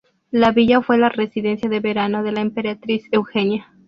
La 0.31 0.51
villa 0.51 0.81
fue 0.81 0.97
la 0.97 1.09
residencia 1.09 1.69
de 1.69 1.79
verano 1.79 2.23
de 2.23 2.31
la 2.31 2.41
emperatriz 2.41 3.03
Eugenia. 3.11 3.69